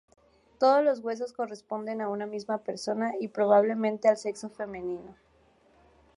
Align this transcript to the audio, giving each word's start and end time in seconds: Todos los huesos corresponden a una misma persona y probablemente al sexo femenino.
Todos 0.59 0.83
los 0.83 1.01
huesos 1.01 1.31
corresponden 1.31 2.01
a 2.01 2.09
una 2.09 2.25
misma 2.25 2.57
persona 2.57 3.11
y 3.19 3.27
probablemente 3.27 4.09
al 4.09 4.17
sexo 4.17 4.49
femenino. 4.49 5.15